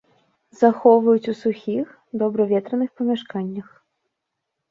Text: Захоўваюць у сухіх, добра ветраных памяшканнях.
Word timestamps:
Захоўваюць 0.59 1.29
у 1.33 1.33
сухіх, 1.41 1.91
добра 2.23 2.47
ветраных 2.53 2.89
памяшканнях. 3.01 3.67